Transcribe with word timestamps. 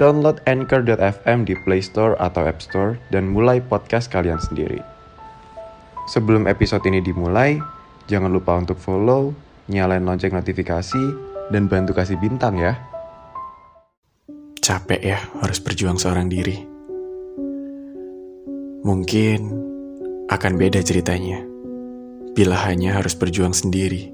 download 0.00 0.40
Anchor.fm 0.48 1.44
di 1.44 1.52
Play 1.68 1.84
Store 1.84 2.16
atau 2.16 2.48
App 2.48 2.64
Store 2.64 2.96
dan 3.12 3.28
mulai 3.28 3.60
podcast 3.60 4.08
kalian 4.08 4.40
sendiri. 4.40 4.80
Sebelum 6.08 6.48
episode 6.48 6.80
ini 6.88 7.04
dimulai, 7.04 7.60
jangan 8.08 8.32
lupa 8.32 8.56
untuk 8.56 8.80
follow, 8.80 9.36
nyalain 9.68 10.02
lonceng 10.02 10.32
notifikasi, 10.32 11.04
dan 11.52 11.68
bantu 11.68 11.92
kasih 11.92 12.16
bintang 12.16 12.56
ya. 12.56 12.80
Capek 14.64 15.04
ya 15.04 15.20
harus 15.44 15.60
berjuang 15.60 16.00
seorang 16.00 16.32
diri. 16.32 16.56
Mungkin 18.80 19.40
akan 20.32 20.52
beda 20.56 20.80
ceritanya 20.80 21.44
bila 22.32 22.56
hanya 22.64 22.96
harus 22.96 23.12
berjuang 23.12 23.52
sendiri. 23.52 24.08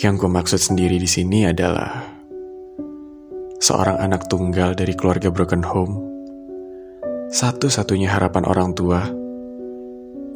Yang 0.00 0.14
gue 0.24 0.30
maksud 0.32 0.60
sendiri 0.60 0.96
di 0.96 1.08
sini 1.08 1.44
adalah 1.44 2.15
seorang 3.60 3.96
anak 3.96 4.28
tunggal 4.28 4.76
dari 4.76 4.92
keluarga 4.92 5.32
broken 5.32 5.64
home, 5.64 5.96
satu-satunya 7.32 8.12
harapan 8.12 8.44
orang 8.44 8.76
tua 8.76 9.08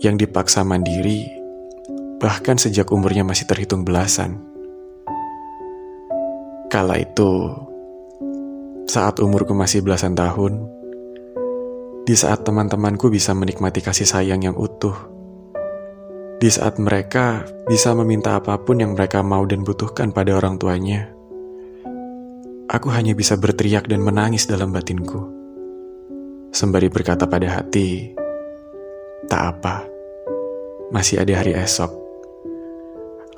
yang 0.00 0.16
dipaksa 0.16 0.64
mandiri 0.64 1.40
bahkan 2.20 2.60
sejak 2.60 2.88
umurnya 2.92 3.24
masih 3.24 3.48
terhitung 3.48 3.84
belasan. 3.84 4.36
Kala 6.68 7.00
itu, 7.00 7.50
saat 8.86 9.18
umurku 9.18 9.56
masih 9.56 9.80
belasan 9.80 10.14
tahun, 10.14 10.68
di 12.04 12.14
saat 12.14 12.44
teman-temanku 12.44 13.08
bisa 13.08 13.32
menikmati 13.34 13.80
kasih 13.80 14.06
sayang 14.06 14.44
yang 14.44 14.54
utuh, 14.54 14.94
di 16.38 16.46
saat 16.52 16.76
mereka 16.78 17.42
bisa 17.66 17.96
meminta 17.96 18.38
apa 18.38 18.60
pun 18.60 18.78
yang 18.78 18.94
mereka 18.94 19.24
mau 19.24 19.42
dan 19.48 19.64
butuhkan 19.66 20.12
pada 20.14 20.36
orang 20.36 20.60
tuanya, 20.60 21.10
aku 22.70 22.86
hanya 22.94 23.18
bisa 23.18 23.34
berteriak 23.34 23.90
dan 23.90 23.98
menangis 23.98 24.46
dalam 24.46 24.70
batinku. 24.70 25.26
Sembari 26.54 26.86
berkata 26.86 27.26
pada 27.26 27.50
hati, 27.50 28.14
tak 29.26 29.58
apa, 29.58 29.82
masih 30.94 31.18
ada 31.18 31.34
hari 31.34 31.50
esok. 31.58 31.90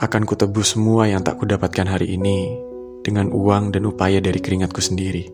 Akan 0.04 0.28
kutebus 0.28 0.76
semua 0.76 1.09
yang 1.09 1.25
tak 1.25 1.41
kudapatkan 1.41 1.88
hari 1.88 2.12
ini 2.12 2.53
dengan 3.00 3.32
uang 3.32 3.72
dan 3.72 3.88
upaya 3.88 4.21
dari 4.21 4.37
keringatku 4.37 4.81
sendiri. 4.84 5.32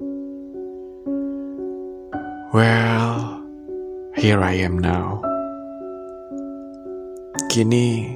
Well, 2.55 3.43
here 4.15 4.41
I 4.41 4.63
am 4.63 4.79
now. 4.79 5.21
Kini, 7.51 8.15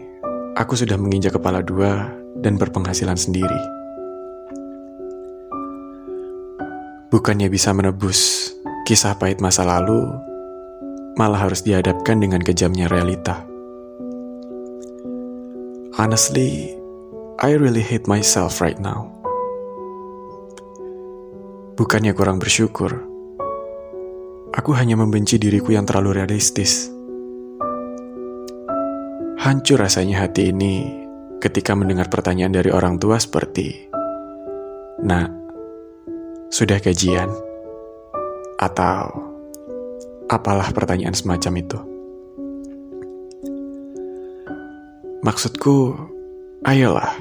aku 0.54 0.78
sudah 0.78 0.96
menginjak 1.00 1.36
kepala 1.36 1.64
dua 1.64 2.12
dan 2.40 2.60
berpenghasilan 2.60 3.16
sendiri. 3.16 3.81
Bukannya 7.22 7.54
bisa 7.54 7.70
menebus 7.70 8.50
kisah 8.82 9.14
pahit 9.14 9.38
masa 9.38 9.62
lalu, 9.62 10.10
malah 11.14 11.46
harus 11.46 11.62
dihadapkan 11.62 12.18
dengan 12.18 12.42
kejamnya 12.42 12.90
realita. 12.90 13.46
Honestly, 15.94 16.74
I 17.38 17.54
really 17.54 17.78
hate 17.78 18.10
myself 18.10 18.58
right 18.58 18.74
now. 18.82 19.06
Bukannya 21.78 22.10
kurang 22.10 22.42
bersyukur, 22.42 22.90
aku 24.50 24.74
hanya 24.74 24.98
membenci 24.98 25.38
diriku 25.38 25.78
yang 25.78 25.86
terlalu 25.86 26.26
realistis. 26.26 26.90
Hancur 29.38 29.78
rasanya 29.78 30.26
hati 30.26 30.50
ini 30.50 30.90
ketika 31.38 31.78
mendengar 31.78 32.10
pertanyaan 32.10 32.58
dari 32.58 32.74
orang 32.74 32.98
tua 32.98 33.22
seperti, 33.22 33.94
"Nak, 35.06 35.41
sudah 36.52 36.76
gajian?" 36.76 37.32
Atau 38.60 39.32
apalah 40.28 40.68
pertanyaan 40.76 41.16
semacam 41.16 41.52
itu. 41.58 41.78
Maksudku, 45.22 45.94
ayolah. 46.66 47.14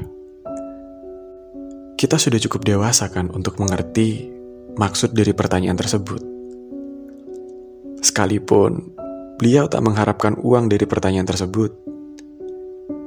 Kita 1.96 2.18
sudah 2.18 2.42
cukup 2.42 2.66
dewasa 2.66 3.14
kan 3.14 3.30
untuk 3.30 3.62
mengerti 3.62 4.26
maksud 4.74 5.14
dari 5.14 5.38
pertanyaan 5.38 5.78
tersebut. 5.78 6.22
Sekalipun 8.02 8.98
beliau 9.38 9.70
tak 9.70 9.86
mengharapkan 9.86 10.34
uang 10.42 10.66
dari 10.66 10.90
pertanyaan 10.90 11.30
tersebut, 11.30 11.78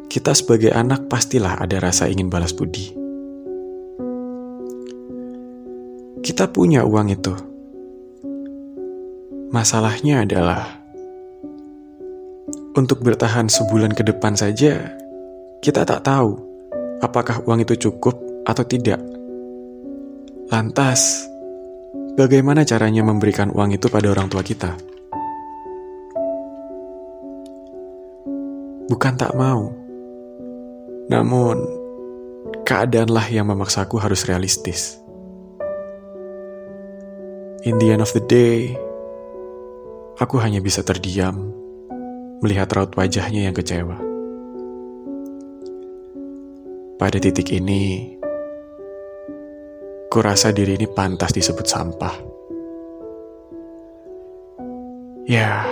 kita 0.07 0.31
sebagai 0.31 0.71
anak 0.71 1.11
pastilah 1.11 1.59
ada 1.59 1.83
rasa 1.83 2.07
ingin 2.07 2.31
balas 2.31 2.55
budi. 2.55 3.04
Kita 6.25 6.49
punya 6.49 6.89
uang 6.89 7.13
itu. 7.13 7.37
Masalahnya 9.53 10.25
adalah 10.25 10.81
untuk 12.73 13.05
bertahan 13.05 13.53
sebulan 13.53 13.93
ke 13.93 14.09
depan 14.09 14.33
saja, 14.33 14.89
kita 15.61 15.85
tak 15.85 16.01
tahu 16.01 16.33
apakah 17.05 17.45
uang 17.45 17.69
itu 17.69 17.77
cukup 17.77 18.17
atau 18.49 18.65
tidak. 18.65 19.05
Lantas, 20.49 21.29
bagaimana 22.17 22.65
caranya 22.65 23.05
memberikan 23.05 23.53
uang 23.53 23.77
itu 23.77 23.93
pada 23.93 24.09
orang 24.09 24.33
tua 24.33 24.41
kita? 24.41 24.81
Bukan 28.89 29.13
tak 29.21 29.37
mau, 29.37 29.77
namun 31.13 31.85
keadaanlah 32.65 33.29
yang 33.29 33.45
memaksaku 33.45 34.01
harus 34.01 34.25
realistis. 34.25 35.04
In 37.65 37.81
the 37.81 37.97
end 37.97 38.05
of 38.05 38.13
the 38.13 38.21
day, 38.21 38.77
aku 40.21 40.37
hanya 40.37 40.61
bisa 40.61 40.85
terdiam 40.85 41.49
melihat 42.45 42.69
raut 42.77 42.93
wajahnya 42.93 43.49
yang 43.49 43.57
kecewa. 43.57 43.97
Pada 47.01 47.17
titik 47.17 47.49
ini, 47.57 48.13
kurasa 50.13 50.53
diri 50.53 50.77
ini 50.77 50.85
pantas 50.93 51.33
disebut 51.33 51.65
sampah. 51.65 52.13
Ya, 55.25 55.65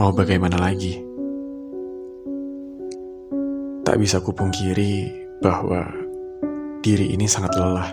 mau 0.00 0.16
bagaimana 0.16 0.56
lagi? 0.56 0.96
Tak 3.84 4.00
bisa 4.00 4.24
kupungkiri 4.24 5.12
bahwa 5.44 5.92
diri 6.80 7.12
ini 7.12 7.28
sangat 7.28 7.52
lelah. 7.60 7.92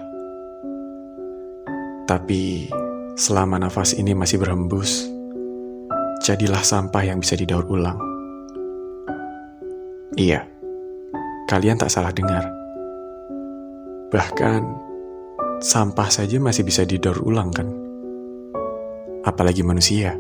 Tapi 2.08 2.72
selama 3.20 3.60
nafas 3.60 3.92
ini 4.00 4.16
masih 4.16 4.40
berhembus, 4.40 5.04
jadilah 6.24 6.64
sampah 6.64 7.04
yang 7.04 7.20
bisa 7.20 7.36
didaur 7.36 7.68
ulang. 7.68 8.00
Iya, 10.16 10.48
kalian 11.52 11.76
tak 11.76 11.92
salah 11.92 12.16
dengar. 12.16 12.48
Bahkan, 14.08 14.62
sampah 15.60 16.08
saja 16.08 16.40
masih 16.40 16.64
bisa 16.64 16.88
didaur 16.88 17.20
ulang 17.28 17.52
kan? 17.52 17.68
Apalagi 19.28 19.68
manusia. 19.68 20.16